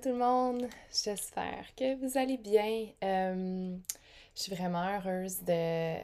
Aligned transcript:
Tout 0.00 0.08
le 0.08 0.14
monde, 0.14 0.68
j'espère 0.90 1.66
que 1.76 1.96
vous 1.96 2.16
allez 2.16 2.38
bien. 2.38 2.86
Euh, 3.04 3.76
je 4.34 4.40
suis 4.40 4.54
vraiment 4.54 4.96
heureuse 4.96 5.42
de, 5.42 5.96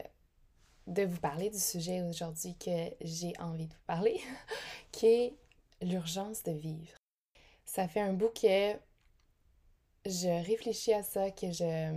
de 0.85 1.03
vous 1.05 1.19
parler 1.19 1.49
du 1.49 1.57
sujet 1.57 2.03
aujourd'hui 2.03 2.55
que 2.63 2.93
j'ai 3.01 3.33
envie 3.39 3.65
de 3.65 3.73
vous 3.73 3.85
parler, 3.87 4.21
qui 4.91 5.07
est 5.07 5.33
l'urgence 5.81 6.43
de 6.43 6.51
vivre. 6.51 6.95
Ça 7.65 7.87
fait 7.87 8.01
un 8.01 8.13
bout 8.13 8.29
que 8.29 8.73
je 10.05 10.45
réfléchis 10.45 10.93
à 10.93 11.01
ça, 11.01 11.31
que 11.31 11.51
je 11.51 11.91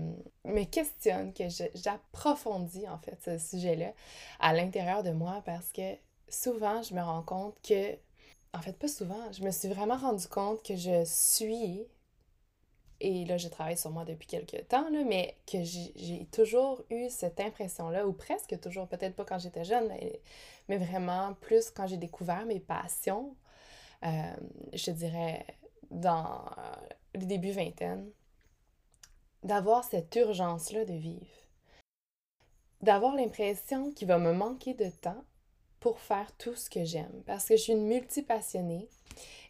me 0.44 0.64
questionne, 0.64 1.34
que 1.34 1.44
j'approfondis 1.74 2.88
en 2.88 2.98
fait 3.00 3.18
ce 3.22 3.38
sujet-là 3.38 3.92
à 4.40 4.54
l'intérieur 4.54 5.02
de 5.02 5.10
moi 5.10 5.42
parce 5.44 5.70
que 5.72 5.96
souvent 6.28 6.82
je 6.82 6.94
me 6.94 7.02
rends 7.02 7.22
compte 7.22 7.60
que 7.62 7.98
en 8.54 8.60
fait, 8.60 8.78
pas 8.78 8.88
souvent. 8.88 9.32
Je 9.32 9.42
me 9.42 9.50
suis 9.50 9.68
vraiment 9.68 9.96
rendu 9.96 10.26
compte 10.28 10.62
que 10.62 10.76
je 10.76 11.04
suis, 11.04 11.86
et 13.00 13.24
là, 13.24 13.36
je 13.36 13.48
travaille 13.48 13.76
sur 13.76 13.90
moi 13.90 14.04
depuis 14.04 14.26
quelques 14.26 14.68
temps, 14.68 14.88
là, 14.90 15.02
mais 15.04 15.36
que 15.46 15.62
j'ai 15.62 16.26
toujours 16.32 16.84
eu 16.90 17.08
cette 17.10 17.40
impression-là, 17.40 18.06
ou 18.06 18.12
presque 18.12 18.58
toujours, 18.60 18.86
peut-être 18.88 19.16
pas 19.16 19.24
quand 19.24 19.38
j'étais 19.38 19.64
jeune, 19.64 19.88
mais, 20.68 20.78
vraiment 20.78 21.34
plus 21.34 21.70
quand 21.70 21.86
j'ai 21.86 21.96
découvert 21.96 22.46
mes 22.46 22.60
passions, 22.60 23.36
euh, 24.04 24.36
je 24.72 24.90
dirais 24.90 25.44
dans 25.90 26.44
le 27.14 27.26
début 27.26 27.50
vingtaine, 27.50 28.10
d'avoir 29.42 29.84
cette 29.84 30.14
urgence-là 30.14 30.84
de 30.84 30.94
vivre. 30.94 31.26
D'avoir 32.80 33.14
l'impression 33.14 33.92
qu'il 33.92 34.08
va 34.08 34.18
me 34.18 34.32
manquer 34.32 34.74
de 34.74 34.88
temps 34.88 35.24
pour 35.82 35.98
faire 35.98 36.30
tout 36.38 36.54
ce 36.54 36.70
que 36.70 36.84
j'aime. 36.84 37.22
Parce 37.26 37.44
que 37.44 37.56
je 37.56 37.62
suis 37.62 37.72
une 37.72 37.86
multipassionnée 37.86 38.88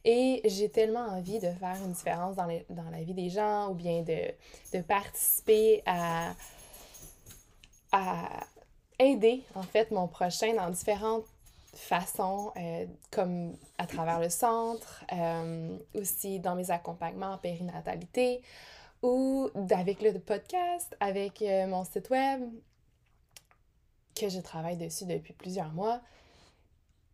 et 0.05 0.41
j'ai 0.47 0.70
tellement 0.70 1.06
envie 1.06 1.39
de 1.39 1.50
faire 1.50 1.77
une 1.84 1.92
différence 1.92 2.34
dans, 2.34 2.48
dans 2.70 2.91
la 2.91 3.02
vie 3.02 3.14
des 3.14 3.28
gens 3.28 3.70
ou 3.70 3.74
bien 3.74 4.02
de, 4.02 4.33
de 4.72 4.83
participer 4.83 5.83
à, 5.86 6.33
à 7.92 8.47
aider 8.98 9.42
en 9.55 9.62
fait 9.62 9.91
mon 9.91 10.08
prochain 10.08 10.55
dans 10.55 10.70
différentes 10.70 11.27
façons, 11.74 12.52
euh, 12.56 12.86
comme 13.11 13.55
à 13.79 13.86
travers 13.86 14.18
le 14.18 14.30
centre, 14.30 15.05
euh, 15.12 15.77
aussi 15.95 16.40
dans 16.40 16.55
mes 16.55 16.70
accompagnements 16.70 17.33
en 17.33 17.39
périnatalité 17.39 18.42
ou 19.02 19.51
avec 19.70 20.01
le 20.01 20.18
podcast, 20.18 20.96
avec 21.01 21.42
euh, 21.42 21.67
mon 21.67 21.85
site 21.85 22.08
web 22.11 22.42
que 24.14 24.29
je 24.29 24.40
travaille 24.40 24.77
dessus 24.77 25.05
depuis 25.05 25.33
plusieurs 25.33 25.73
mois 25.73 26.01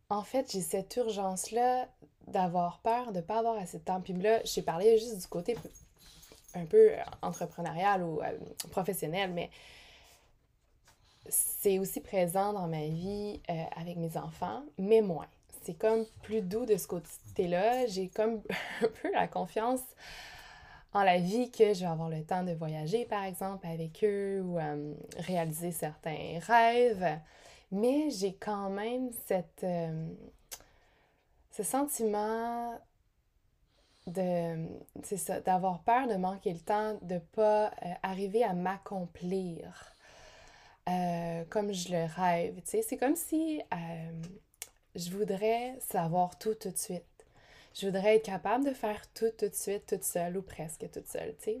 en 0.09 0.23
fait, 0.23 0.51
j'ai 0.51 0.61
cette 0.61 0.95
urgence-là 0.95 1.87
d'avoir 2.27 2.79
peur 2.79 3.11
de 3.11 3.17
ne 3.17 3.21
pas 3.21 3.39
avoir 3.39 3.57
assez 3.57 3.79
de 3.79 3.83
temps. 3.83 4.01
Puis 4.01 4.13
là, 4.13 4.41
j'ai 4.43 4.61
parlé 4.61 4.97
juste 4.97 5.17
du 5.17 5.27
côté 5.27 5.55
un 6.55 6.65
peu 6.65 6.91
entrepreneurial 7.21 8.03
ou 8.03 8.21
euh, 8.21 8.37
professionnel, 8.71 9.31
mais 9.33 9.49
c'est 11.27 11.77
aussi 11.77 12.01
présent 12.01 12.53
dans 12.53 12.67
ma 12.67 12.87
vie 12.87 13.39
euh, 13.49 13.63
avec 13.75 13.97
mes 13.97 14.17
enfants, 14.17 14.63
mais 14.77 15.01
moins. 15.01 15.27
C'est 15.61 15.77
comme 15.77 16.05
plus 16.23 16.41
doux 16.41 16.65
de 16.65 16.77
ce 16.77 16.87
côté-là. 16.87 17.85
J'ai 17.87 18.07
comme 18.07 18.41
un 18.81 18.87
peu 19.01 19.11
la 19.13 19.27
confiance 19.27 19.81
en 20.93 21.03
la 21.03 21.19
vie 21.19 21.51
que 21.51 21.73
je 21.73 21.81
vais 21.81 21.85
avoir 21.85 22.09
le 22.09 22.23
temps 22.23 22.43
de 22.43 22.53
voyager, 22.53 23.05
par 23.05 23.23
exemple, 23.23 23.67
avec 23.67 24.03
eux 24.03 24.41
ou 24.41 24.57
euh, 24.57 24.93
réaliser 25.19 25.71
certains 25.71 26.39
rêves. 26.41 27.19
Mais 27.71 28.09
j'ai 28.09 28.33
quand 28.33 28.69
même 28.69 29.11
cette, 29.27 29.63
euh, 29.63 30.07
ce 31.51 31.63
sentiment 31.63 32.79
de, 34.07 34.67
c'est 35.03 35.17
ça, 35.17 35.39
d'avoir 35.41 35.83
peur 35.83 36.07
de 36.07 36.15
manquer 36.15 36.53
le 36.53 36.59
temps, 36.59 36.97
de 37.03 37.19
pas 37.19 37.67
euh, 37.67 37.93
arriver 38.01 38.43
à 38.43 38.53
m'accomplir 38.53 39.93
euh, 40.87 41.43
comme 41.49 41.71
je 41.71 41.91
le 41.91 42.05
rêve. 42.05 42.55
Tu 42.61 42.71
sais, 42.71 42.81
c'est 42.81 42.97
comme 42.97 43.15
si 43.15 43.61
je 44.95 45.11
voudrais 45.11 45.77
savoir 45.79 46.39
tout 46.39 46.55
tout 46.55 46.71
de 46.71 46.77
suite. 46.77 47.03
Je 47.75 47.85
voudrais 47.85 48.15
être 48.15 48.25
capable 48.25 48.65
de 48.65 48.73
faire 48.73 49.01
tout 49.13 49.29
tout 49.37 49.47
de 49.47 49.53
suite, 49.53 49.85
toute 49.85 50.03
seule 50.03 50.37
ou 50.37 50.41
presque 50.41 50.89
toute 50.91 51.07
seule, 51.07 51.35
tu 51.37 51.51
sais. 51.51 51.57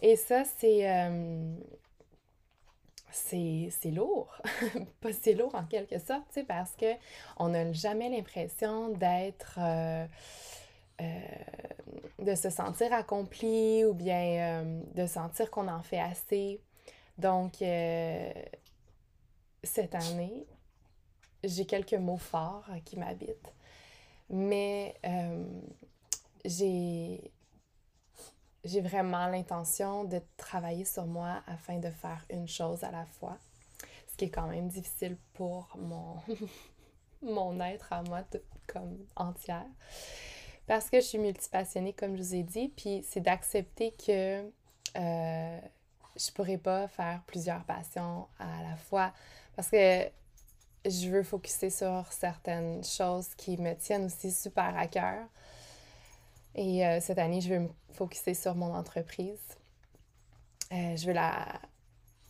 Et 0.00 0.14
ça, 0.14 0.44
c'est 0.44 0.86
c'est 3.10 3.70
lourd. 3.90 4.40
c'est 5.22 5.34
lourd 5.34 5.54
en 5.54 5.64
quelque 5.64 5.98
sorte, 5.98 6.38
parce 6.46 6.72
que 6.76 6.86
on 7.36 7.48
n'a 7.48 7.72
jamais 7.72 8.08
l'impression 8.08 8.88
d'être. 8.90 9.58
Euh, 9.58 10.06
euh, 11.00 11.04
de 12.18 12.34
se 12.34 12.50
sentir 12.50 12.92
accompli 12.92 13.84
ou 13.84 13.94
bien 13.94 14.62
euh, 14.62 14.80
de 14.94 15.06
sentir 15.06 15.48
qu'on 15.48 15.68
en 15.68 15.82
fait 15.82 16.00
assez. 16.00 16.60
Donc, 17.16 17.62
cette 19.62 19.94
année, 19.94 20.44
j'ai 21.44 21.66
quelques 21.66 21.94
mots 21.94 22.16
forts 22.16 22.68
qui 22.84 22.96
m'habitent, 22.96 23.52
mais 24.28 24.94
j'ai 26.44 27.30
j'ai 28.68 28.80
vraiment 28.80 29.26
l'intention 29.26 30.04
de 30.04 30.20
travailler 30.36 30.84
sur 30.84 31.06
moi 31.06 31.42
afin 31.46 31.78
de 31.78 31.90
faire 31.90 32.24
une 32.30 32.48
chose 32.48 32.84
à 32.84 32.90
la 32.90 33.04
fois, 33.06 33.38
ce 34.06 34.16
qui 34.16 34.26
est 34.26 34.30
quand 34.30 34.46
même 34.48 34.68
difficile 34.68 35.16
pour 35.34 35.68
mon, 35.78 36.16
mon 37.22 37.60
être 37.60 37.92
à 37.92 38.02
moi 38.02 38.22
comme 38.66 38.98
entière. 39.16 39.66
Parce 40.66 40.90
que 40.90 41.00
je 41.00 41.06
suis 41.06 41.18
multipassionnée, 41.18 41.94
comme 41.94 42.16
je 42.16 42.22
vous 42.22 42.34
ai 42.34 42.42
dit, 42.42 42.68
puis 42.68 43.02
c'est 43.08 43.20
d'accepter 43.20 43.92
que 43.92 44.50
euh, 44.96 45.60
je 46.14 46.30
pourrais 46.32 46.58
pas 46.58 46.88
faire 46.88 47.22
plusieurs 47.26 47.64
passions 47.64 48.28
à 48.38 48.62
la 48.62 48.76
fois. 48.76 49.12
Parce 49.56 49.70
que 49.70 50.10
je 50.84 51.08
veux 51.08 51.22
focuser 51.22 51.70
sur 51.70 52.06
certaines 52.10 52.84
choses 52.84 53.34
qui 53.34 53.56
me 53.56 53.74
tiennent 53.74 54.04
aussi 54.04 54.30
super 54.30 54.76
à 54.76 54.86
cœur. 54.86 55.26
Et 56.54 56.86
euh, 56.86 57.00
cette 57.00 57.18
année, 57.18 57.40
je 57.40 57.50
veux 57.54 57.60
me 57.60 57.68
focuser 57.92 58.34
sur 58.34 58.54
mon 58.54 58.74
entreprise. 58.74 59.38
Euh, 60.72 60.96
je 60.96 61.06
veux 61.06 61.12
la, 61.12 61.46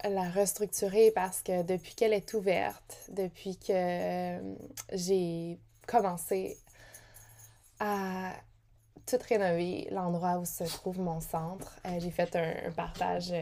la 0.04 0.28
restructurer 0.30 1.10
parce 1.12 1.42
que 1.42 1.62
depuis 1.62 1.94
qu'elle 1.94 2.12
est 2.12 2.34
ouverte, 2.34 2.98
depuis 3.08 3.56
que 3.56 3.72
euh, 3.72 4.54
j'ai 4.92 5.58
commencé 5.86 6.56
à 7.80 8.32
tout 9.06 9.18
rénover 9.28 9.88
l'endroit 9.90 10.38
où 10.38 10.44
se 10.44 10.64
trouve 10.64 11.00
mon 11.00 11.20
centre, 11.20 11.80
j'ai 11.98 12.10
fait 12.10 12.36
un, 12.36 12.70
partage 12.72 13.32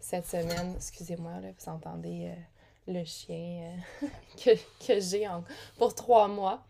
cette 0.00 0.26
semaine. 0.26 0.74
Excusez-moi, 0.76 1.32
vous 1.40 1.70
entendez 1.70 2.30
le 2.86 3.02
chien 3.04 3.72
que, 4.36 4.50
que 4.86 5.00
j'ai 5.00 5.26
pour 5.78 5.94
trois 5.94 6.28
mois 6.28 6.62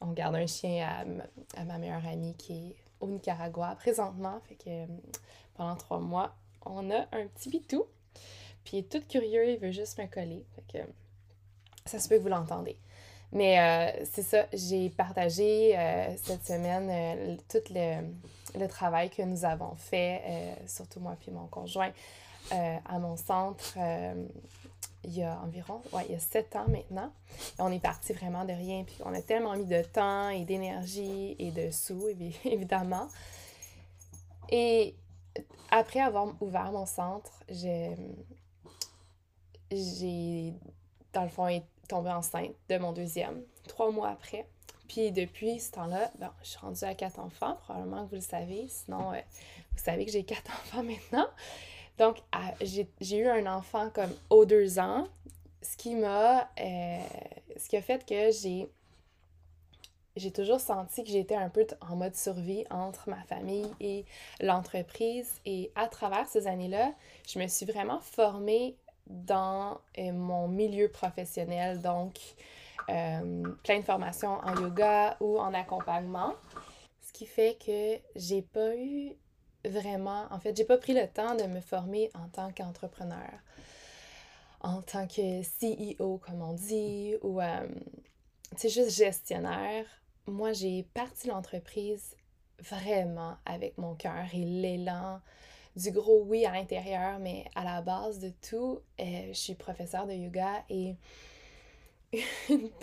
on 0.00 0.12
garde 0.12 0.34
un 0.36 0.46
chien 0.46 1.04
à, 1.56 1.64
ma 1.64 1.78
meilleure 1.78 2.06
amie 2.06 2.34
qui 2.34 2.52
est 2.52 2.76
au 3.00 3.06
Nicaragua 3.06 3.74
présentement. 3.76 4.40
Fait 4.48 4.54
que 4.54 4.68
euh, 4.68 4.86
pendant 5.54 5.76
trois 5.76 5.98
mois, 5.98 6.34
on 6.64 6.90
a 6.90 7.00
un 7.12 7.26
petit 7.26 7.50
bitou. 7.50 7.84
Puis 8.64 8.76
il 8.76 8.78
est 8.80 8.88
tout 8.88 9.02
curieux, 9.06 9.50
il 9.50 9.58
veut 9.58 9.70
juste 9.70 9.98
me 9.98 10.06
coller. 10.06 10.44
Fait 10.54 10.78
que 10.78 10.84
ça 11.86 11.98
se 11.98 12.08
peut 12.08 12.16
que 12.16 12.22
vous 12.22 12.28
l'entendez. 12.28 12.78
Mais 13.32 13.60
euh, 13.60 14.04
c'est 14.10 14.22
ça, 14.22 14.46
j'ai 14.52 14.90
partagé 14.90 15.78
euh, 15.78 16.16
cette 16.16 16.44
semaine 16.44 17.38
tout 17.48 17.62
le, 17.70 18.02
le 18.58 18.66
travail 18.66 19.08
que 19.08 19.22
nous 19.22 19.44
avons 19.44 19.76
fait, 19.76 20.56
surtout 20.66 20.98
moi 20.98 21.16
puis 21.20 21.30
mon 21.30 21.46
conjoint, 21.46 21.92
à 22.50 22.98
mon 22.98 23.16
centre 23.16 23.78
il 25.04 25.16
y 25.16 25.22
a 25.22 25.38
environ, 25.40 25.82
ouais, 25.92 26.04
il 26.08 26.12
y 26.12 26.14
a 26.14 26.18
sept 26.18 26.54
ans 26.56 26.66
maintenant. 26.68 27.12
On 27.58 27.72
est 27.72 27.80
parti 27.80 28.12
vraiment 28.12 28.44
de 28.44 28.52
rien, 28.52 28.84
puis 28.84 28.96
on 29.04 29.14
a 29.14 29.22
tellement 29.22 29.56
mis 29.56 29.64
de 29.64 29.82
temps 29.82 30.28
et 30.28 30.44
d'énergie 30.44 31.36
et 31.38 31.50
de 31.50 31.70
sous, 31.70 32.08
évidemment. 32.44 33.08
Et 34.50 34.94
après 35.70 36.00
avoir 36.00 36.34
ouvert 36.40 36.72
mon 36.72 36.86
centre, 36.86 37.32
j'ai, 37.48 37.96
dans 41.12 41.22
le 41.22 41.28
fond, 41.28 41.62
tombé 41.88 42.10
enceinte 42.10 42.54
de 42.68 42.78
mon 42.78 42.92
deuxième, 42.92 43.42
trois 43.66 43.90
mois 43.90 44.10
après. 44.10 44.46
Puis 44.88 45.12
depuis 45.12 45.60
ce 45.60 45.70
temps-là, 45.72 46.10
ben, 46.18 46.32
je 46.42 46.48
suis 46.48 46.58
rendue 46.58 46.84
à 46.84 46.94
quatre 46.94 47.20
enfants, 47.20 47.56
probablement 47.62 48.04
que 48.04 48.10
vous 48.10 48.16
le 48.16 48.20
savez. 48.20 48.66
Sinon, 48.68 49.12
euh, 49.12 49.20
vous 49.72 49.84
savez 49.84 50.04
que 50.04 50.10
j'ai 50.10 50.24
quatre 50.24 50.50
enfants 50.64 50.82
maintenant. 50.82 51.28
Donc, 52.00 52.16
j'ai 52.62 53.18
eu 53.18 53.28
un 53.28 53.44
enfant 53.44 53.90
comme 53.90 54.10
aux 54.30 54.46
deux 54.46 54.78
ans, 54.78 55.06
ce 55.60 55.76
qui 55.76 55.94
m'a. 55.94 56.48
Euh, 56.58 56.98
ce 57.58 57.68
qui 57.68 57.76
a 57.76 57.82
fait 57.82 58.06
que 58.06 58.30
j'ai. 58.30 58.66
J'ai 60.16 60.32
toujours 60.32 60.60
senti 60.60 61.04
que 61.04 61.10
j'étais 61.10 61.34
un 61.36 61.50
peu 61.50 61.66
en 61.82 61.96
mode 61.96 62.16
survie 62.16 62.64
entre 62.70 63.10
ma 63.10 63.22
famille 63.24 63.70
et 63.80 64.06
l'entreprise. 64.40 65.40
Et 65.44 65.70
à 65.76 65.88
travers 65.88 66.26
ces 66.26 66.46
années-là, 66.46 66.94
je 67.28 67.38
me 67.38 67.46
suis 67.46 67.66
vraiment 67.66 68.00
formée 68.00 68.76
dans 69.06 69.78
euh, 69.98 70.12
mon 70.12 70.48
milieu 70.48 70.88
professionnel. 70.88 71.82
Donc, 71.82 72.18
euh, 72.88 73.42
plein 73.62 73.78
de 73.78 73.84
formations 73.84 74.38
en 74.42 74.54
yoga 74.56 75.18
ou 75.20 75.38
en 75.38 75.52
accompagnement. 75.52 76.32
Ce 77.02 77.12
qui 77.12 77.26
fait 77.26 77.58
que 77.64 77.98
j'ai 78.16 78.40
pas 78.40 78.74
eu 78.74 79.14
vraiment, 79.64 80.26
en 80.30 80.38
fait, 80.38 80.56
j'ai 80.56 80.64
pas 80.64 80.78
pris 80.78 80.94
le 80.94 81.06
temps 81.06 81.34
de 81.34 81.44
me 81.44 81.60
former 81.60 82.10
en 82.14 82.28
tant 82.28 82.52
qu'entrepreneur, 82.52 83.30
en 84.60 84.82
tant 84.82 85.06
que 85.06 85.42
CEO, 85.42 86.18
comme 86.18 86.42
on 86.42 86.52
dit, 86.52 87.16
ou, 87.22 87.40
euh, 87.40 87.68
juste 88.62 88.90
gestionnaire. 88.90 89.84
Moi, 90.26 90.52
j'ai 90.52 90.84
parti 90.94 91.28
l'entreprise 91.28 92.16
vraiment 92.58 93.36
avec 93.46 93.78
mon 93.78 93.94
cœur 93.94 94.26
et 94.34 94.44
l'élan 94.44 95.20
du 95.76 95.92
gros 95.92 96.24
oui 96.24 96.44
à 96.44 96.52
l'intérieur, 96.52 97.18
mais 97.20 97.44
à 97.54 97.64
la 97.64 97.80
base 97.80 98.18
de 98.18 98.32
tout, 98.48 98.80
euh, 99.00 99.28
je 99.28 99.38
suis 99.38 99.54
professeure 99.54 100.06
de 100.06 100.12
yoga 100.12 100.64
et 100.68 100.96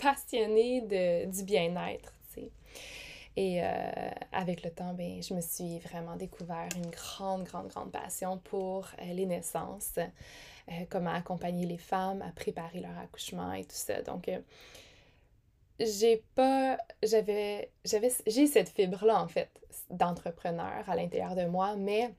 passionnée 0.02 0.80
de, 0.80 1.30
du 1.30 1.44
bien-être, 1.44 2.12
tu 2.34 2.40
sais. 2.40 2.50
Et 3.38 3.62
euh, 3.62 3.68
avec 4.32 4.64
le 4.64 4.70
temps, 4.70 4.94
ben, 4.94 5.22
je 5.22 5.32
me 5.32 5.40
suis 5.40 5.78
vraiment 5.78 6.16
découvert 6.16 6.66
une 6.74 6.90
grande, 6.90 7.44
grande, 7.44 7.68
grande 7.68 7.92
passion 7.92 8.38
pour 8.38 8.88
euh, 9.00 9.12
les 9.12 9.26
naissances, 9.26 9.92
euh, 9.96 10.72
comment 10.90 11.12
accompagner 11.12 11.64
les 11.64 11.78
femmes 11.78 12.20
à 12.20 12.32
préparer 12.32 12.80
leur 12.80 12.98
accouchement 12.98 13.52
et 13.52 13.62
tout 13.62 13.76
ça. 13.76 14.02
Donc, 14.02 14.28
j'ai 15.78 16.24
pas. 16.34 16.78
J'avais. 17.04 17.70
j'avais 17.84 18.10
J'ai 18.26 18.48
cette 18.48 18.70
fibre-là, 18.70 19.22
en 19.22 19.28
fait, 19.28 19.50
d'entrepreneur 19.88 20.82
à 20.88 20.96
l'intérieur 20.96 21.36
de 21.36 21.44
moi, 21.44 21.76
mais 21.76 22.12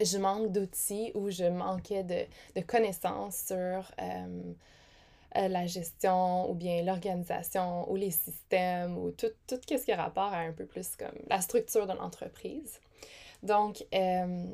je 0.00 0.18
manque 0.18 0.50
d'outils 0.50 1.12
ou 1.14 1.30
je 1.30 1.44
manquais 1.44 2.02
de, 2.02 2.26
de 2.56 2.66
connaissances 2.66 3.44
sur 3.46 3.92
euh, 5.36 5.48
la 5.48 5.66
gestion 5.66 6.50
ou 6.50 6.54
bien 6.54 6.82
l'organisation 6.82 7.90
ou 7.90 7.96
les 7.96 8.10
systèmes 8.10 8.96
ou 8.98 9.10
tout, 9.10 9.30
tout 9.46 9.58
ce 9.68 9.84
qui 9.84 9.92
a 9.92 9.96
rapport 9.96 10.32
à 10.32 10.38
un 10.38 10.52
peu 10.52 10.66
plus 10.66 10.96
comme 10.96 11.14
la 11.28 11.40
structure 11.40 11.86
d'une 11.86 12.00
entreprise. 12.00 12.80
Donc, 13.42 13.84
euh, 13.94 14.44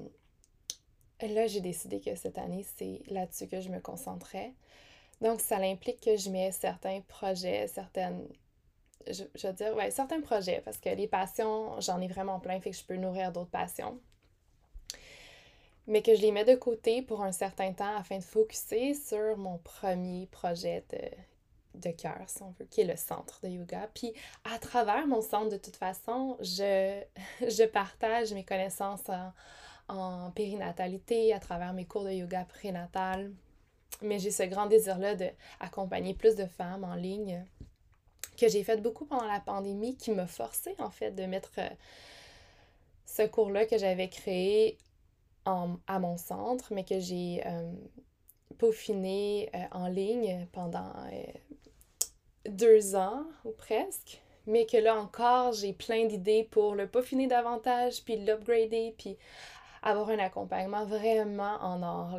là, 1.20 1.46
j'ai 1.46 1.60
décidé 1.60 2.00
que 2.00 2.14
cette 2.14 2.38
année, 2.38 2.64
c'est 2.76 3.02
là-dessus 3.08 3.46
que 3.46 3.60
je 3.60 3.68
me 3.68 3.80
concentrais. 3.80 4.52
Donc, 5.20 5.40
ça 5.40 5.56
implique 5.56 6.00
que 6.00 6.16
je 6.16 6.30
mets 6.30 6.52
certains 6.52 7.00
projets, 7.02 7.68
certaines 7.68 8.26
je, 9.06 9.48
dire, 9.50 9.74
ouais, 9.74 9.90
certains 9.90 10.20
projets, 10.20 10.62
parce 10.64 10.78
que 10.78 10.88
les 10.90 11.08
passions, 11.08 11.80
j'en 11.80 12.00
ai 12.00 12.08
vraiment 12.08 12.38
plein, 12.38 12.60
fait 12.60 12.70
que 12.70 12.76
je 12.76 12.84
peux 12.84 12.96
nourrir 12.96 13.32
d'autres 13.32 13.50
passions 13.50 13.98
mais 15.86 16.02
que 16.02 16.14
je 16.14 16.22
les 16.22 16.32
mets 16.32 16.44
de 16.44 16.54
côté 16.54 17.02
pour 17.02 17.22
un 17.22 17.32
certain 17.32 17.72
temps 17.72 17.96
afin 17.96 18.18
de 18.18 18.22
focuser 18.22 18.94
sur 18.94 19.36
mon 19.36 19.58
premier 19.58 20.26
projet 20.26 20.84
de, 20.90 21.80
de 21.80 21.90
cœur, 21.90 22.22
si 22.26 22.42
on 22.42 22.50
veut, 22.58 22.66
qui 22.66 22.82
est 22.82 22.86
le 22.86 22.96
centre 22.96 23.40
de 23.42 23.48
yoga. 23.48 23.88
Puis 23.94 24.12
à 24.44 24.58
travers 24.58 25.06
mon 25.06 25.22
centre, 25.22 25.50
de 25.50 25.56
toute 25.56 25.76
façon, 25.76 26.36
je, 26.40 27.02
partage 27.72 28.32
mes 28.32 28.44
connaissances 28.44 29.08
en, 29.08 29.32
en, 29.88 30.30
périnatalité, 30.30 31.32
à 31.32 31.40
travers 31.40 31.72
mes 31.72 31.84
cours 31.84 32.04
de 32.04 32.12
yoga 32.12 32.44
prénatal. 32.44 33.32
Mais 34.00 34.18
j'ai 34.18 34.30
ce 34.30 34.42
grand 34.44 34.66
désir-là 34.66 35.14
d'accompagner 35.14 36.14
plus 36.14 36.34
de 36.34 36.46
femmes 36.46 36.84
en 36.84 36.94
ligne, 36.94 37.44
que 38.36 38.48
j'ai 38.48 38.64
fait 38.64 38.80
beaucoup 38.80 39.04
pendant 39.04 39.26
la 39.26 39.40
pandémie, 39.40 39.96
qui 39.96 40.10
m'a 40.10 40.26
forcé 40.26 40.74
en 40.78 40.90
fait 40.90 41.12
de 41.12 41.24
mettre 41.24 41.52
euh, 41.58 41.68
ce 43.04 43.22
cours-là 43.22 43.66
que 43.66 43.78
j'avais 43.78 44.08
créé 44.08 44.78
à 45.44 45.98
mon 45.98 46.16
centre, 46.16 46.72
mais 46.72 46.84
que 46.84 47.00
j'ai 47.00 47.42
euh, 47.46 47.72
peaufiné 48.58 49.50
euh, 49.54 49.58
en 49.72 49.88
ligne 49.88 50.46
pendant 50.52 50.92
euh, 51.12 51.22
deux 52.48 52.94
ans 52.94 53.24
ou 53.44 53.50
presque. 53.50 54.20
Mais 54.46 54.66
que 54.66 54.76
là 54.76 54.96
encore, 54.96 55.52
j'ai 55.52 55.72
plein 55.72 56.06
d'idées 56.06 56.48
pour 56.50 56.74
le 56.74 56.88
peaufiner 56.88 57.28
davantage, 57.28 58.02
puis 58.04 58.16
l'upgrader, 58.16 58.94
puis 58.98 59.16
avoir 59.82 60.10
un 60.10 60.18
accompagnement 60.18 60.84
vraiment 60.84 61.58
en 61.60 61.82
or. 61.82 62.18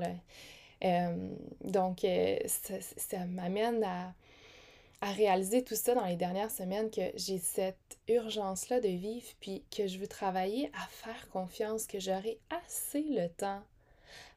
donc, 1.61 2.05
ça, 2.45 2.73
ça 2.79 3.25
m'amène 3.25 3.83
à 3.83 4.13
à 5.03 5.11
réaliser 5.11 5.65
tout 5.65 5.75
ça 5.75 5.95
dans 5.95 6.05
les 6.05 6.15
dernières 6.15 6.49
semaines 6.49 6.89
que 6.89 7.01
j'ai 7.15 7.37
cette 7.37 7.97
urgence-là 8.07 8.79
de 8.79 8.87
vivre, 8.87 9.27
puis 9.41 9.65
que 9.69 9.85
je 9.85 9.97
veux 9.99 10.07
travailler 10.07 10.71
à 10.73 10.87
faire 10.87 11.29
confiance, 11.29 11.87
que 11.87 11.99
j'aurai 11.99 12.39
assez 12.49 13.01
le 13.01 13.27
temps 13.27 13.61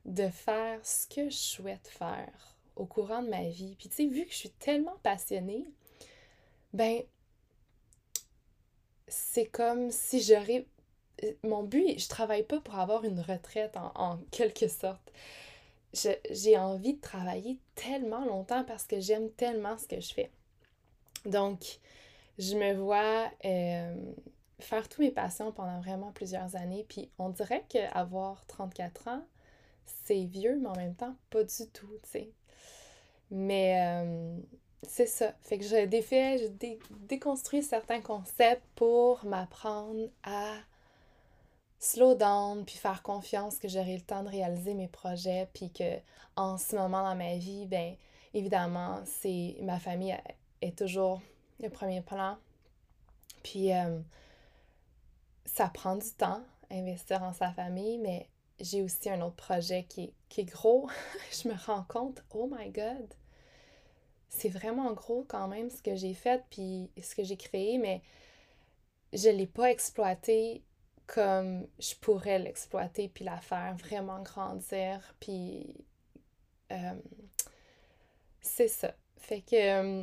de 0.06 0.26
faire 0.28 0.84
ce 0.84 1.06
que 1.06 1.30
je 1.30 1.36
souhaite 1.36 1.86
faire 1.86 2.56
au 2.74 2.84
courant 2.84 3.22
de 3.22 3.28
ma 3.28 3.44
vie. 3.44 3.76
Puis 3.78 3.88
tu 3.88 3.94
sais, 3.94 4.06
vu 4.06 4.24
que 4.24 4.32
je 4.32 4.38
suis 4.38 4.50
tellement 4.50 4.96
passionnée, 5.04 5.64
ben, 6.72 7.00
c'est 9.06 9.46
comme 9.46 9.92
si 9.92 10.20
j'aurais... 10.20 10.66
Mon 11.44 11.62
but, 11.62 11.96
je 11.96 12.08
travaille 12.08 12.42
pas 12.42 12.60
pour 12.60 12.74
avoir 12.74 13.04
une 13.04 13.20
retraite 13.20 13.76
en, 13.76 13.92
en 13.94 14.18
quelque 14.32 14.66
sorte. 14.66 15.12
J'ai 15.92 16.58
envie 16.58 16.94
de 16.94 17.00
travailler 17.00 17.60
tellement 17.76 18.24
longtemps 18.24 18.64
parce 18.64 18.84
que 18.84 18.98
j'aime 18.98 19.30
tellement 19.30 19.78
ce 19.78 19.86
que 19.86 20.00
je 20.00 20.12
fais. 20.12 20.30
Donc, 21.26 21.78
je 22.38 22.56
me 22.56 22.74
vois 22.74 23.30
euh, 23.44 23.94
faire 24.60 24.88
tous 24.88 25.02
mes 25.02 25.10
passions 25.10 25.52
pendant 25.52 25.80
vraiment 25.80 26.12
plusieurs 26.12 26.56
années. 26.56 26.84
Puis 26.88 27.10
on 27.18 27.30
dirait 27.30 27.64
qu'avoir 27.68 28.44
34 28.46 29.08
ans, 29.08 29.22
c'est 30.04 30.24
vieux, 30.24 30.58
mais 30.60 30.68
en 30.68 30.76
même 30.76 30.94
temps, 30.94 31.14
pas 31.30 31.44
du 31.44 31.66
tout, 31.72 31.98
tu 32.02 32.10
sais. 32.10 32.30
Mais 33.30 33.80
euh, 33.80 34.38
c'est 34.82 35.06
ça. 35.06 35.32
Fait 35.42 35.58
que 35.58 35.64
je 35.64 35.84
défais, 35.86 36.38
je 36.38 36.76
déconstruis 37.06 37.62
certains 37.62 38.00
concepts 38.00 38.64
pour 38.74 39.24
m'apprendre 39.24 40.08
à 40.22 40.54
slow 41.78 42.14
down, 42.14 42.64
puis 42.64 42.76
faire 42.76 43.02
confiance 43.02 43.58
que 43.58 43.68
j'aurai 43.68 43.96
le 43.96 44.02
temps 44.02 44.22
de 44.22 44.28
réaliser 44.28 44.74
mes 44.74 44.88
projets, 44.88 45.48
puis 45.52 45.70
que 45.70 45.98
en 46.36 46.58
ce 46.58 46.76
moment 46.76 47.02
dans 47.02 47.16
ma 47.16 47.36
vie, 47.36 47.66
ben 47.66 47.94
évidemment, 48.34 49.00
c'est 49.04 49.56
ma 49.62 49.78
famille 49.78 50.16
est 50.66 50.78
toujours 50.78 51.20
le 51.60 51.68
premier 51.70 52.00
plan. 52.00 52.36
Puis 53.42 53.72
euh, 53.72 53.98
ça 55.44 55.68
prend 55.68 55.96
du 55.96 56.10
temps, 56.10 56.42
investir 56.70 57.22
en 57.22 57.32
sa 57.32 57.52
famille, 57.52 57.98
mais 57.98 58.28
j'ai 58.60 58.82
aussi 58.82 59.08
un 59.10 59.20
autre 59.20 59.36
projet 59.36 59.84
qui 59.84 60.12
est, 60.36 60.44
gros. 60.44 60.88
je 61.32 61.48
me 61.48 61.54
rends 61.54 61.84
compte, 61.84 62.22
oh 62.32 62.50
my 62.50 62.70
god, 62.70 63.14
c'est 64.28 64.48
vraiment 64.48 64.92
gros 64.92 65.24
quand 65.28 65.48
même 65.48 65.70
ce 65.70 65.82
que 65.82 65.94
j'ai 65.94 66.14
fait, 66.14 66.44
puis 66.50 66.90
ce 67.00 67.14
que 67.14 67.24
j'ai 67.24 67.36
créé, 67.36 67.78
mais 67.78 68.02
je 69.12 69.28
ne 69.28 69.36
l'ai 69.36 69.46
pas 69.46 69.70
exploité 69.70 70.62
comme 71.06 71.68
je 71.78 71.94
pourrais 71.94 72.40
l'exploiter, 72.40 73.08
puis 73.08 73.24
la 73.24 73.38
faire 73.38 73.76
vraiment 73.76 74.20
grandir, 74.22 75.14
puis 75.20 75.76
euh, 76.72 76.94
c'est 78.40 78.68
ça. 78.68 78.92
Fait 79.16 79.40
que 79.40 79.54
euh, 79.54 80.02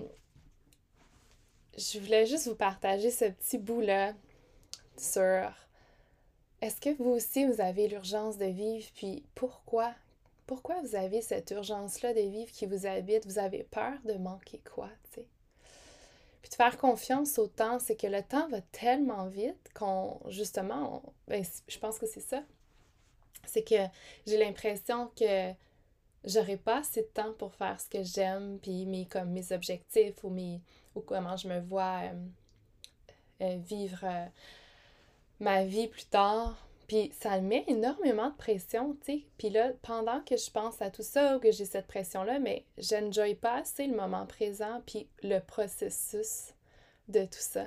je 1.77 1.99
voulais 1.99 2.25
juste 2.25 2.47
vous 2.47 2.55
partager 2.55 3.11
ce 3.11 3.25
petit 3.25 3.57
bout-là 3.57 4.13
sur 4.97 5.51
est-ce 6.61 6.79
que 6.79 6.95
vous 6.95 7.09
aussi 7.09 7.45
vous 7.45 7.61
avez 7.61 7.87
l'urgence 7.87 8.37
de 8.37 8.45
vivre, 8.45 8.87
puis 8.95 9.23
pourquoi? 9.35 9.93
Pourquoi 10.45 10.79
vous 10.81 10.95
avez 10.95 11.21
cette 11.21 11.51
urgence-là 11.51 12.13
de 12.13 12.21
vivre 12.21 12.51
qui 12.51 12.65
vous 12.65 12.85
habite? 12.85 13.25
Vous 13.25 13.39
avez 13.39 13.63
peur 13.63 13.93
de 14.05 14.13
manquer 14.13 14.61
quoi, 14.73 14.89
tu 15.03 15.21
sais? 15.21 15.27
Puis 16.41 16.49
de 16.49 16.55
faire 16.55 16.77
confiance 16.77 17.39
au 17.39 17.47
temps, 17.47 17.79
c'est 17.79 17.95
que 17.95 18.07
le 18.07 18.21
temps 18.21 18.49
va 18.49 18.61
tellement 18.61 19.27
vite 19.27 19.69
qu'on, 19.73 20.19
justement, 20.27 21.01
ben, 21.27 21.43
je 21.67 21.77
pense 21.79 21.97
que 21.97 22.05
c'est 22.05 22.21
ça. 22.21 22.43
C'est 23.45 23.67
que 23.67 23.75
j'ai 24.27 24.37
l'impression 24.37 25.09
que 25.17 25.51
j'aurai 26.25 26.57
pas 26.57 26.79
assez 26.79 27.01
de 27.01 27.07
temps 27.07 27.33
pour 27.33 27.53
faire 27.55 27.79
ce 27.79 27.89
que 27.89 28.03
j'aime, 28.03 28.59
puis 28.61 28.85
mes, 28.85 29.05
comme 29.05 29.31
mes 29.31 29.51
objectifs 29.53 30.23
ou, 30.23 30.29
mes, 30.29 30.61
ou 30.95 31.01
comment 31.01 31.37
je 31.37 31.47
me 31.47 31.59
vois 31.59 32.01
euh, 32.03 32.13
euh, 33.41 33.57
vivre 33.57 34.03
euh, 34.03 34.25
ma 35.39 35.65
vie 35.65 35.87
plus 35.87 36.05
tard. 36.05 36.55
Puis 36.87 37.11
ça 37.19 37.39
met 37.39 37.63
énormément 37.67 38.29
de 38.29 38.35
pression, 38.35 38.95
tu 39.05 39.13
sais. 39.13 39.25
Puis 39.37 39.49
là, 39.49 39.71
pendant 39.81 40.21
que 40.21 40.35
je 40.35 40.51
pense 40.51 40.81
à 40.81 40.91
tout 40.91 41.01
ça 41.01 41.37
ou 41.37 41.39
que 41.39 41.51
j'ai 41.51 41.65
cette 41.65 41.87
pression-là, 41.87 42.39
mais 42.39 42.65
j'enjoy 42.77 43.35
pas 43.35 43.59
assez 43.59 43.87
le 43.87 43.95
moment 43.95 44.25
présent 44.25 44.81
puis 44.85 45.07
le 45.23 45.39
processus 45.39 46.53
de 47.07 47.23
tout 47.23 47.39
ça. 47.39 47.65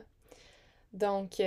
Donc, 0.92 1.42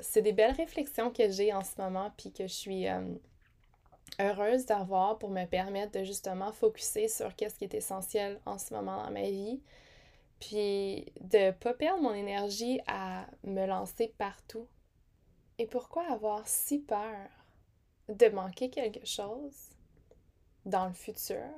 c'est 0.00 0.22
des 0.22 0.32
belles 0.32 0.54
réflexions 0.54 1.10
que 1.10 1.30
j'ai 1.30 1.52
en 1.52 1.64
ce 1.64 1.80
moment 1.80 2.12
puis 2.16 2.32
que 2.32 2.46
je 2.46 2.52
suis 2.52 2.86
heureuse 4.20 4.66
d'avoir 4.66 5.18
pour 5.18 5.30
me 5.30 5.44
permettre 5.44 5.98
de 5.98 6.04
justement 6.04 6.52
focuser 6.52 7.08
sur 7.08 7.34
qu'est-ce 7.36 7.56
qui 7.56 7.64
est 7.64 7.74
essentiel 7.74 8.40
en 8.46 8.58
ce 8.58 8.74
moment 8.74 9.04
dans 9.04 9.10
ma 9.10 9.22
vie. 9.22 9.60
Puis 10.40 11.12
de 11.20 11.50
pas 11.52 11.74
perdre 11.74 12.02
mon 12.02 12.14
énergie 12.14 12.80
à 12.86 13.26
me 13.42 13.66
lancer 13.66 14.14
partout. 14.18 14.68
Et 15.58 15.66
pourquoi 15.66 16.10
avoir 16.10 16.46
si 16.46 16.78
peur 16.78 17.28
de 18.08 18.28
manquer 18.28 18.70
quelque 18.70 19.04
chose 19.04 19.70
dans 20.64 20.86
le 20.86 20.92
futur 20.92 21.48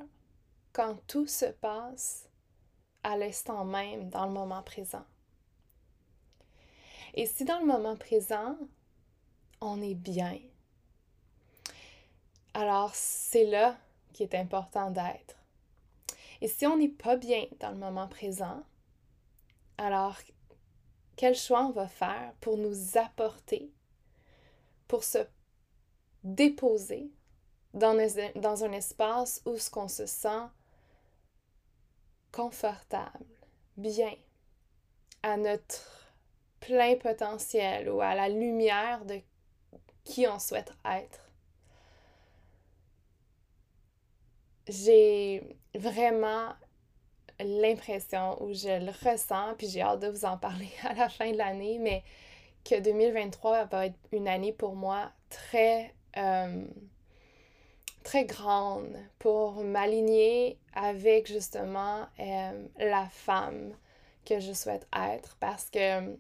quand 0.73 0.97
tout 1.07 1.27
se 1.27 1.47
passe 1.47 2.29
à 3.03 3.17
l'instant 3.17 3.65
même, 3.65 4.09
dans 4.09 4.27
le 4.27 4.33
moment 4.33 4.63
présent? 4.63 5.05
Et 7.15 7.27
si 7.27 7.45
dans 7.45 7.59
le 7.59 7.67
moment 7.67 7.97
présent, 7.97 8.57
on 9.61 9.83
est 9.83 9.95
bien, 9.95 10.39
alors, 12.55 12.95
c'est 12.95 13.45
là 13.45 13.79
qui 14.13 14.25
est 14.25 14.35
important 14.35 14.91
d'être. 14.91 15.37
Et 16.41 16.49
si 16.49 16.67
on 16.67 16.77
n'est 16.77 16.89
pas 16.89 17.17
bien 17.17 17.45
dans 17.61 17.71
le 17.71 17.77
moment 17.77 18.09
présent, 18.09 18.63
alors 19.81 20.17
quel 21.17 21.35
choix 21.35 21.67
on 21.67 21.73
va 21.73 21.89
faire 21.89 22.35
pour 22.41 22.57
nous 22.57 22.97
apporter, 22.97 23.73
pour 24.89 25.05
se 25.05 25.19
déposer 26.23 27.11
dans, 27.75 27.97
dans 28.37 28.65
un 28.65 28.73
espace 28.73 29.43
où 29.47 29.57
ce 29.57 29.71
qu'on 29.71 29.89
se 29.89 30.07
sent 30.07 30.47
confortable, 32.33 33.27
bien, 33.77 34.15
à 35.23 35.37
notre 35.37 36.13
plein 36.61 36.97
potentiel 36.97 37.89
ou 37.91 38.01
à 38.01 38.15
la 38.15 38.29
lumière 38.29 39.05
de 39.05 39.21
qui 40.05 40.27
on 40.27 40.39
souhaite 40.39 40.73
être? 40.85 41.31
j'ai 44.71 45.43
vraiment 45.75 46.53
l'impression, 47.45 48.43
ou 48.43 48.53
je 48.53 48.85
le 48.85 48.93
ressens, 49.09 49.55
puis 49.59 49.69
j'ai 49.69 49.83
hâte 49.83 50.01
de 50.01 50.09
vous 50.09 50.25
en 50.25 50.37
parler 50.37 50.71
à 50.85 50.95
la 50.95 51.09
fin 51.09 51.31
de 51.31 51.37
l'année, 51.37 51.79
mais 51.79 52.03
que 52.65 52.79
2023 52.79 53.65
va 53.65 53.87
être 53.87 53.99
une 54.13 54.29
année 54.29 54.53
pour 54.53 54.75
moi 54.75 55.11
très, 55.31 55.95
euh, 56.17 56.65
très 58.03 58.25
grande 58.25 58.97
pour 59.19 59.63
m'aligner 59.63 60.59
avec 60.75 61.27
justement 61.27 62.07
euh, 62.19 62.67
la 62.79 63.07
femme 63.07 63.73
que 64.25 64.41
je 64.41 64.53
souhaite 64.53 64.87
être 64.95 65.37
parce 65.41 65.71
que 65.71 66.17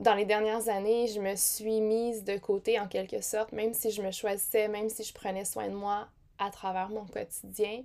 dans 0.00 0.14
les 0.14 0.24
dernières 0.24 0.68
années, 0.70 1.08
je 1.08 1.20
me 1.20 1.36
suis 1.36 1.82
mise 1.82 2.24
de 2.24 2.38
côté 2.38 2.80
en 2.80 2.88
quelque 2.88 3.20
sorte, 3.20 3.52
même 3.52 3.74
si 3.74 3.90
je 3.90 4.00
me 4.00 4.10
choisissais, 4.10 4.66
même 4.66 4.88
si 4.88 5.04
je 5.04 5.12
prenais 5.12 5.44
soin 5.44 5.68
de 5.68 5.74
moi 5.74 6.08
à 6.38 6.50
travers 6.50 6.88
mon 6.88 7.04
quotidien. 7.04 7.82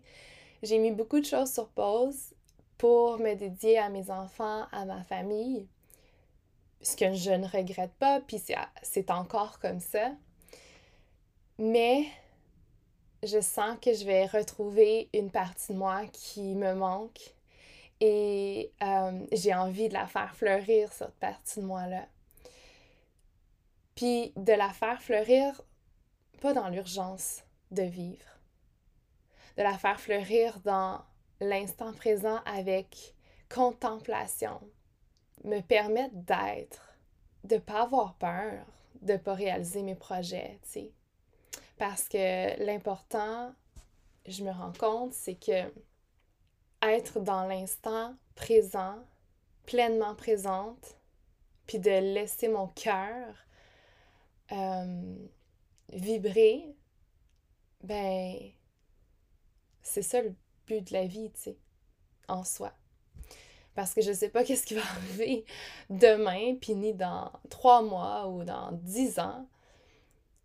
J'ai 0.65 0.79
mis 0.79 0.91
beaucoup 0.91 1.19
de 1.19 1.25
choses 1.25 1.53
sur 1.53 1.67
pause 1.67 2.33
pour 2.79 3.19
me 3.19 3.35
dédier 3.35 3.77
à 3.77 3.89
mes 3.89 4.09
enfants, 4.09 4.65
à 4.71 4.85
ma 4.85 5.03
famille, 5.03 5.67
ce 6.81 6.95
que 6.95 7.13
je 7.13 7.29
ne 7.29 7.47
regrette 7.47 7.93
pas, 7.99 8.19
puis 8.19 8.41
c'est 8.81 9.11
encore 9.11 9.59
comme 9.59 9.79
ça. 9.79 10.11
Mais 11.59 12.05
je 13.21 13.39
sens 13.41 13.77
que 13.79 13.93
je 13.93 14.05
vais 14.05 14.25
retrouver 14.25 15.07
une 15.13 15.29
partie 15.29 15.73
de 15.73 15.77
moi 15.77 16.07
qui 16.11 16.55
me 16.55 16.73
manque 16.73 17.35
et 18.01 18.71
euh, 18.81 19.23
j'ai 19.33 19.53
envie 19.53 19.87
de 19.87 19.93
la 19.93 20.07
faire 20.07 20.35
fleurir, 20.35 20.91
cette 20.91 21.13
partie 21.19 21.59
de 21.59 21.65
moi-là. 21.65 22.07
Puis 23.93 24.33
de 24.35 24.53
la 24.53 24.69
faire 24.69 24.99
fleurir, 24.99 25.61
pas 26.41 26.53
dans 26.53 26.69
l'urgence 26.69 27.43
de 27.69 27.83
vivre, 27.83 28.34
de 29.57 29.63
la 29.63 29.77
faire 29.77 29.99
fleurir 29.99 30.59
dans 30.61 31.01
l'instant 31.39 31.93
présent 31.93 32.39
avec 32.45 33.15
contemplation, 33.49 34.59
me 35.43 35.61
permettre 35.61 36.15
d'être, 36.15 36.95
de 37.43 37.55
ne 37.55 37.59
pas 37.59 37.83
avoir 37.83 38.15
peur 38.15 38.65
de 39.05 39.13
ne 39.13 39.17
pas 39.17 39.33
réaliser 39.33 39.83
mes 39.83 39.95
projets, 39.95 40.59
tu 40.63 40.69
sais. 40.69 40.91
Parce 41.77 42.07
que 42.07 42.63
l'important, 42.65 43.53
je 44.27 44.43
me 44.43 44.51
rends 44.51 44.73
compte, 44.73 45.13
c'est 45.13 45.35
que 45.35 45.71
être 46.81 47.19
dans 47.19 47.47
l'instant 47.47 48.15
présent, 48.35 48.97
pleinement 49.65 50.15
présente, 50.15 50.97
puis 51.67 51.79
de 51.79 51.89
laisser 51.89 52.47
mon 52.47 52.67
cœur 52.67 53.35
euh, 54.51 55.15
vibrer, 55.91 56.75
ben, 57.83 58.37
c'est 59.85 60.01
ça 60.01 60.21
le 60.21 60.33
but 60.67 60.85
de 60.89 60.93
la 60.93 61.05
vie, 61.05 61.31
tu 61.31 61.41
sais, 61.41 61.57
en 62.27 62.43
soi. 62.43 62.73
Parce 63.75 63.93
que 63.93 64.01
je 64.01 64.11
sais 64.11 64.29
pas 64.29 64.43
qu'est-ce 64.45 64.65
qui 64.65 64.75
va 64.75 64.81
arriver 64.81 65.45
demain, 65.89 66.55
puis 66.59 66.75
ni 66.75 66.93
dans 66.93 67.31
trois 67.49 67.81
mois 67.81 68.27
ou 68.27 68.43
dans 68.43 68.71
dix 68.71 69.19
ans. 69.19 69.47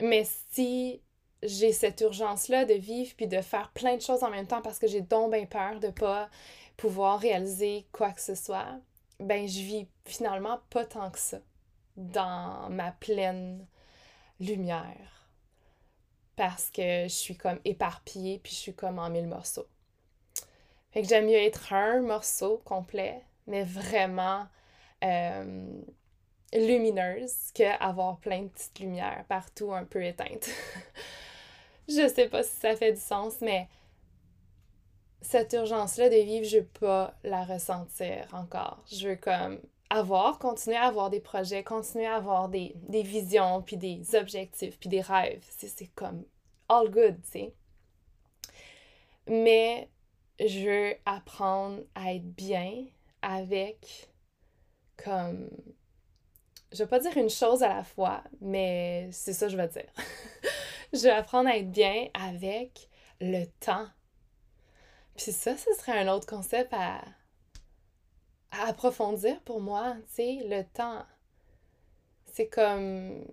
Mais 0.00 0.26
si 0.52 1.02
j'ai 1.42 1.72
cette 1.72 2.00
urgence-là 2.02 2.64
de 2.66 2.74
vivre 2.74 3.14
puis 3.16 3.26
de 3.26 3.40
faire 3.40 3.70
plein 3.70 3.96
de 3.96 4.02
choses 4.02 4.22
en 4.22 4.30
même 4.30 4.46
temps 4.46 4.62
parce 4.62 4.78
que 4.78 4.86
j'ai 4.86 5.00
donc 5.00 5.32
bien 5.32 5.46
peur 5.46 5.80
de 5.80 5.88
pas 5.88 6.28
pouvoir 6.76 7.18
réaliser 7.18 7.86
quoi 7.92 8.12
que 8.12 8.20
ce 8.20 8.34
soit, 8.34 8.78
ben 9.18 9.48
je 9.48 9.60
vis 9.60 9.88
finalement 10.04 10.60
pas 10.70 10.84
tant 10.84 11.10
que 11.10 11.18
ça 11.18 11.38
dans 11.96 12.68
ma 12.70 12.92
pleine 12.92 13.66
lumière 14.38 15.19
parce 16.40 16.70
que 16.70 17.02
je 17.02 17.12
suis 17.12 17.36
comme 17.36 17.58
éparpillée 17.66 18.40
puis 18.42 18.52
je 18.52 18.56
suis 18.56 18.72
comme 18.72 18.98
en 18.98 19.10
mille 19.10 19.26
morceaux. 19.26 19.66
Fait 20.90 21.02
que 21.02 21.08
j'aime 21.08 21.26
mieux 21.26 21.34
être 21.34 21.74
un 21.74 22.00
morceau 22.00 22.62
complet, 22.64 23.20
mais 23.46 23.62
vraiment 23.62 24.46
euh, 25.04 25.70
lumineuse, 26.54 27.52
qu'avoir 27.52 28.20
plein 28.20 28.44
de 28.44 28.48
petites 28.48 28.78
lumières 28.78 29.22
partout 29.28 29.74
un 29.74 29.84
peu 29.84 30.02
éteintes. 30.02 30.48
je 31.90 32.08
sais 32.08 32.28
pas 32.28 32.42
si 32.42 32.56
ça 32.56 32.74
fait 32.74 32.94
du 32.94 33.00
sens, 33.00 33.34
mais 33.42 33.68
cette 35.20 35.52
urgence-là 35.52 36.08
de 36.08 36.16
vivre, 36.24 36.46
je 36.46 36.60
veux 36.60 36.64
pas 36.80 37.12
la 37.22 37.44
ressentir 37.44 38.26
encore. 38.32 38.82
Je 38.90 39.10
veux 39.10 39.16
comme 39.16 39.60
avoir, 39.90 40.38
continuer 40.38 40.76
à 40.76 40.84
avoir 40.84 41.10
des 41.10 41.20
projets, 41.20 41.64
continuer 41.64 42.06
à 42.06 42.16
avoir 42.16 42.48
des, 42.48 42.74
visions, 42.88 43.62
puis 43.62 43.76
des 43.76 44.14
objectifs, 44.14 44.78
puis 44.78 44.88
des 44.88 45.00
rêves. 45.00 45.44
C'est 45.58 45.88
comme 45.94 46.24
all 46.68 46.88
good, 46.90 47.20
tu 47.24 47.30
sais. 47.30 47.54
Mais 49.26 49.88
je 50.38 50.66
veux 50.66 50.94
apprendre 51.04 51.80
à 51.94 52.14
être 52.14 52.34
bien 52.34 52.86
avec 53.22 54.08
comme 54.96 55.48
je 56.72 56.78
vais 56.78 56.88
pas 56.88 57.00
dire 57.00 57.16
une 57.16 57.30
chose 57.30 57.62
à 57.62 57.68
la 57.68 57.84
fois, 57.84 58.22
mais 58.40 59.08
c'est 59.12 59.32
ça 59.32 59.46
que 59.46 59.52
je 59.52 59.56
vais 59.56 59.68
dire. 59.68 59.90
je 60.92 61.00
veux 61.00 61.12
apprendre 61.12 61.48
à 61.48 61.56
être 61.56 61.70
bien 61.70 62.08
avec 62.14 62.88
le 63.20 63.44
temps. 63.58 63.88
Puis 65.16 65.32
ça, 65.32 65.56
ce 65.56 65.72
serait 65.74 65.98
un 65.98 66.08
autre 66.08 66.26
concept 66.26 66.72
à, 66.72 67.02
à 68.52 68.68
approfondir 68.68 69.40
pour 69.42 69.60
moi, 69.60 69.96
tu 70.08 70.14
sais, 70.14 70.38
le 70.44 70.64
temps. 70.64 71.04
C'est 72.26 72.48
comme. 72.48 73.24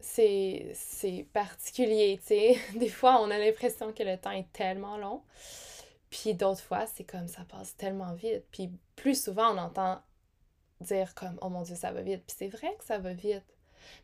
C'est 0.00 1.26
particulier, 1.32 2.18
tu 2.20 2.28
sais. 2.28 2.58
Des 2.78 2.88
fois, 2.88 3.20
on 3.20 3.30
a 3.30 3.38
l'impression 3.38 3.92
que 3.92 4.02
le 4.02 4.16
temps 4.16 4.30
est 4.30 4.50
tellement 4.52 4.96
long. 4.96 5.22
Puis 6.08 6.34
d'autres 6.34 6.62
fois, 6.62 6.86
c'est 6.86 7.04
comme 7.04 7.28
ça 7.28 7.44
passe 7.44 7.76
tellement 7.76 8.14
vite. 8.14 8.44
Puis 8.50 8.70
plus 8.96 9.22
souvent, 9.22 9.54
on 9.54 9.58
entend 9.58 10.00
dire 10.80 11.14
comme 11.14 11.38
Oh 11.42 11.48
mon 11.48 11.62
Dieu, 11.62 11.76
ça 11.76 11.92
va 11.92 12.02
vite. 12.02 12.24
Puis 12.26 12.36
c'est 12.38 12.48
vrai 12.48 12.74
que 12.78 12.84
ça 12.84 12.98
va 12.98 13.12
vite. 13.12 13.44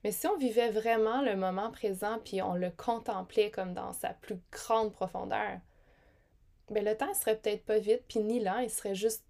Mais 0.05 0.13
si 0.13 0.27
on 0.27 0.37
vivait 0.37 0.71
vraiment 0.71 1.23
le 1.23 1.37
moment 1.37 1.71
présent, 1.71 2.19
puis 2.25 2.43
on 2.43 2.55
le 2.55 2.71
contemplait 2.71 3.51
comme 3.51 3.75
dans 3.75 3.93
sa 3.93 4.11
plus 4.11 4.39
grande 4.51 4.93
profondeur, 4.93 5.59
ben 6.71 6.85
le 6.85 6.97
temps 6.97 7.13
serait 7.15 7.37
peut-être 7.37 7.65
pas 7.65 7.79
vite, 7.79 8.03
puis 8.09 8.21
ni 8.21 8.41
lent, 8.41 8.59
il 8.59 8.71
serait 8.71 8.95
juste 8.95 9.25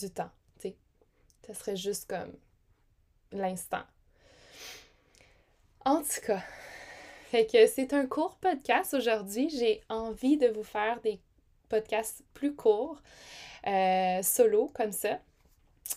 du 0.00 0.10
temps, 0.10 0.30
tu 0.60 0.68
sais. 0.68 0.76
Ça 1.46 1.54
serait 1.54 1.76
juste 1.76 2.08
comme 2.08 2.32
l'instant. 3.32 3.82
En 5.84 6.02
tout 6.02 6.20
cas, 6.26 6.42
fait 7.30 7.46
que 7.46 7.66
c'est 7.66 7.92
un 7.92 8.06
court 8.06 8.36
podcast 8.40 8.92
aujourd'hui. 8.92 9.48
J'ai 9.50 9.80
envie 9.88 10.36
de 10.36 10.48
vous 10.48 10.64
faire 10.64 11.00
des 11.00 11.20
podcasts 11.68 12.22
plus 12.34 12.56
courts, 12.56 13.00
euh, 13.66 14.20
solo 14.22 14.70
comme 14.74 14.90
ça. 14.90 15.20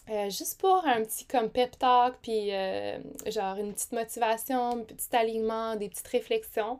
Euh, 0.10 0.30
juste 0.30 0.60
pour 0.60 0.86
un 0.86 1.04
petit 1.04 1.26
comme 1.26 1.50
pep 1.50 1.78
talk, 1.78 2.16
puis 2.22 2.54
euh, 2.54 2.98
genre 3.26 3.58
une 3.58 3.74
petite 3.74 3.92
motivation, 3.94 4.80
un 4.80 4.84
petit 4.84 5.16
alignement, 5.16 5.76
des 5.76 5.90
petites 5.90 6.08
réflexions. 6.08 6.80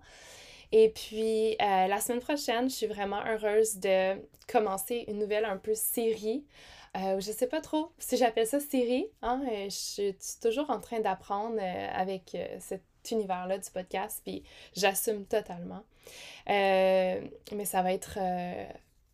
Et 0.72 0.90
puis 0.90 1.56
la 1.60 2.00
semaine 2.00 2.22
prochaine, 2.22 2.70
je 2.70 2.76
suis 2.76 2.88
vraiment 2.88 3.24
heureuse 3.26 3.78
de 3.78 4.16
commencer 4.48 5.06
une 5.08 5.20
nouvelle 5.20 5.46
un 5.46 5.58
peu 5.58 5.76
série. 5.76 6.46
Euh, 6.96 7.20
je 7.20 7.32
sais 7.32 7.48
pas 7.48 7.62
trop 7.62 7.92
si 7.98 8.18
j'appelle 8.18 8.48
ça 8.48 8.60
série. 8.60 9.08
Hein? 9.22 9.42
je 9.66 9.70
suis 9.70 10.16
toujours 10.42 10.70
en 10.70 10.80
train 10.80 11.00
d'apprendre 11.00 11.60
avec 11.60 12.38
cet 12.60 12.84
univers-là 13.12 13.58
du 13.58 13.70
podcast, 13.72 14.22
puis 14.24 14.44
j'assume 14.76 15.26
totalement. 15.26 15.84
mais 16.48 17.66
ça 17.66 17.82
va 17.82 17.94
être 17.94 18.20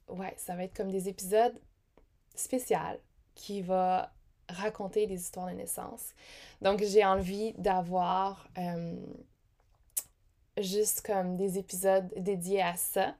ouais, 0.09 0.33
ça 0.37 0.55
va 0.55 0.63
être 0.63 0.75
comme 0.75 0.91
des 0.91 1.07
épisodes 1.07 1.57
spéciaux 2.35 2.77
qui 3.35 3.61
va 3.61 4.13
raconter 4.49 5.07
des 5.07 5.21
histoires 5.21 5.47
de 5.47 5.53
naissance. 5.53 6.13
Donc, 6.61 6.83
j'ai 6.83 7.05
envie 7.05 7.53
d'avoir 7.57 8.49
euh, 8.57 8.95
juste 10.57 11.05
comme 11.05 11.37
des 11.37 11.57
épisodes 11.57 12.11
dédiés 12.17 12.61
à 12.61 12.75
ça, 12.75 13.15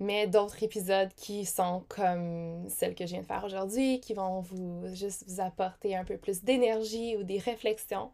mais 0.00 0.26
d'autres 0.26 0.62
épisodes 0.62 1.12
qui 1.14 1.44
sont 1.44 1.84
comme 1.88 2.68
celles 2.70 2.94
que 2.94 3.04
je 3.04 3.12
viens 3.12 3.20
de 3.20 3.26
faire 3.26 3.44
aujourd'hui, 3.44 4.00
qui 4.00 4.14
vont 4.14 4.40
vous 4.40 4.86
juste 4.94 5.24
vous 5.28 5.40
apporter 5.40 5.94
un 5.94 6.04
peu 6.04 6.16
plus 6.16 6.42
d'énergie 6.42 7.16
ou 7.18 7.22
des 7.22 7.38
réflexions. 7.38 8.10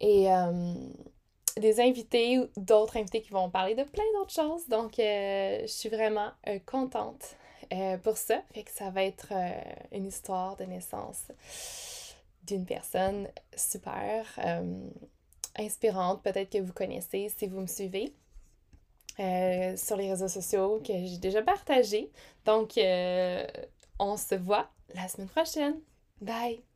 Et 0.00 0.32
euh, 0.32 0.72
des 1.56 1.80
invités 1.80 2.38
ou 2.38 2.46
d'autres 2.56 2.96
invités 2.96 3.20
qui 3.20 3.30
vont 3.30 3.50
parler 3.50 3.74
de 3.74 3.82
plein 3.82 4.04
d'autres 4.14 4.32
choses. 4.32 4.68
Donc, 4.68 5.00
euh, 5.00 5.62
je 5.62 5.66
suis 5.66 5.88
vraiment 5.88 6.30
euh, 6.46 6.60
contente 6.64 7.36
pour 8.02 8.16
ça. 8.16 8.40
Fait 8.54 8.62
que 8.62 8.70
ça 8.70 8.88
va 8.88 9.04
être 9.04 9.30
une 9.92 10.06
histoire 10.06 10.56
de 10.56 10.64
naissance 10.64 11.24
d'une 12.46 12.64
personne 12.64 13.28
super 13.54 14.24
inspirante, 15.54 16.22
peut-être 16.22 16.48
que 16.48 16.62
vous 16.62 16.72
connaissez 16.72 17.30
si 17.36 17.46
vous 17.46 17.60
me 17.60 17.66
suivez. 17.66 18.14
Sur 19.18 19.96
les 19.96 20.10
réseaux 20.10 20.28
sociaux 20.28 20.80
que 20.86 20.92
j'ai 20.92 21.18
déjà 21.18 21.42
partagé. 21.42 22.10
Donc, 22.44 22.78
on 23.98 24.16
se 24.16 24.34
voit 24.36 24.70
la 24.94 25.08
semaine 25.08 25.28
prochaine. 25.28 25.80
Bye! 26.20 26.67